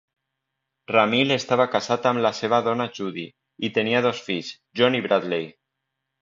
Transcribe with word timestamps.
Ramil 0.91 1.33
estava 1.35 1.67
casat 1.75 2.07
amb 2.11 2.23
la 2.27 2.31
seva 2.37 2.59
dona 2.69 2.87
Judy, 3.01 3.27
i 3.69 3.71
tenia 3.77 4.01
dos 4.07 4.23
fills, 4.31 4.51
Jon 4.81 4.99
i 5.03 5.05
Bradley. 5.09 5.47